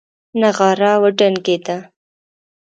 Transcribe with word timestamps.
نغاره 0.41 0.91
وډنګېده. 1.01 1.77